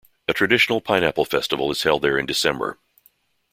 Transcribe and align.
A 0.27 0.33
traditional 0.33 0.81
Pineapple 0.81 1.25
Festival 1.25 1.69
is 1.69 1.83
held 1.83 2.01
there 2.01 2.17
in 2.17 2.25
December. 2.25 2.79